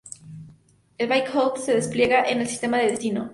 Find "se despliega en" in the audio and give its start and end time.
1.61-2.41